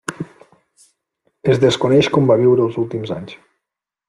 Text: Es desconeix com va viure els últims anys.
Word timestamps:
Es 1.53 1.61
desconeix 1.65 2.11
com 2.17 2.33
va 2.33 2.39
viure 2.43 2.67
els 2.69 2.83
últims 2.85 3.15
anys. 3.19 3.39